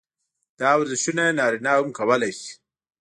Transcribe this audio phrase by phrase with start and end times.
[0.59, 2.49] دا ورزشونه نارينه هم کولے شي-